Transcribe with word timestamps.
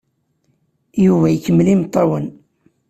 Yuba 1.03 1.27
ikemmel 1.31 1.67
imeṭṭawen. 1.73 2.25